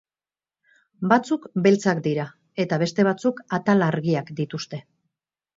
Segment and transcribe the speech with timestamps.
[1.11, 2.25] Batzuk beltzak dira
[2.65, 4.85] eta beste batzuk atal argiak dituzte.